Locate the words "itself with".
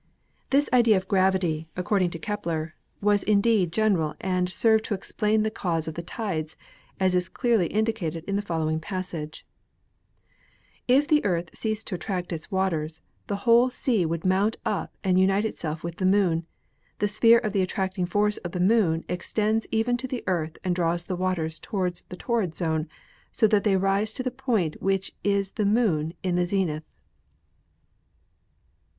15.45-15.97